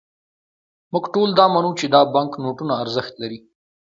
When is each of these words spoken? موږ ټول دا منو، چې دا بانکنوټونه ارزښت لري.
موږ 0.91 1.05
ټول 1.13 1.29
دا 1.39 1.45
منو، 1.53 1.71
چې 1.79 1.85
دا 1.93 2.01
بانکنوټونه 2.15 2.73
ارزښت 2.83 3.13
لري. 3.21 3.39